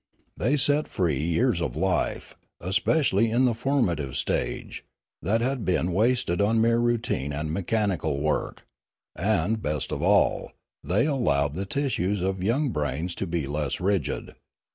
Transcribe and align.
They 0.35 0.57
set 0.57 0.87
free 0.87 1.19
years 1.21 1.61
of 1.61 1.75
life, 1.75 2.35
especially 2.59 3.29
in 3.29 3.45
the 3.45 3.53
formative 3.53 4.17
stage, 4.17 4.83
that 5.21 5.41
had 5.41 5.63
been 5.63 5.91
wasted 5.91 6.41
on 6.41 6.59
mere 6.59 6.79
routine 6.79 7.31
and 7.31 7.53
mechanical 7.53 8.19
work; 8.19 8.65
and, 9.15 9.61
best 9.61 9.91
of 9.91 10.01
all, 10.01 10.53
they 10.83 11.05
allowed 11.05 11.53
the 11.53 11.67
tissues 11.67 12.19
of 12.19 12.41
young 12.41 12.69
brains 12.69 13.13
to 13.13 13.27
be 13.27 13.45
less 13.45 13.79
rigid. 13.79 14.33